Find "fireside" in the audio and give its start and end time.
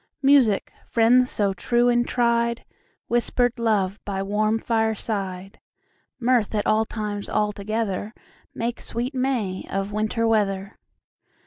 4.57-5.59